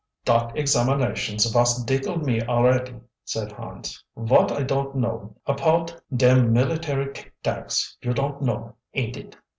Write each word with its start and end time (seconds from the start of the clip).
"Dot 0.25 0.57
examinations 0.57 1.45
vos 1.51 1.83
dickle 1.83 2.17
me 2.17 2.41
alretty," 2.41 2.99
said 3.23 3.51
Hans. 3.51 4.03
"Vot 4.17 4.51
I 4.51 4.63
don't 4.63 4.95
know 4.95 5.35
apoud 5.45 5.93
dem 6.17 6.51
military 6.51 7.13
tictacs 7.13 7.95
you 8.01 8.11
don't 8.11 8.41
know, 8.41 8.77
ain't 8.95 9.15
it. 9.15 9.35